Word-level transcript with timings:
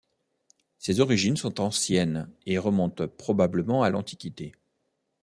Ses 0.79 0.99
origines 0.99 1.37
sont 1.37 1.59
anciennes 1.61 2.27
et 2.47 2.57
remontent 2.57 3.07
probablement 3.07 3.83
à 3.83 3.91
l'antiquité. 3.91 4.51